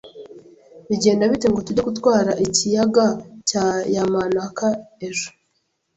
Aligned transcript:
Bigenda 0.87 1.23
bite 1.31 1.47
ngo 1.49 1.59
tujye 1.67 1.81
gutwara 1.89 2.31
ikiyaga 2.45 3.05
cya 3.49 3.65
Yamanaka 3.95 4.67
ejo? 5.07 5.29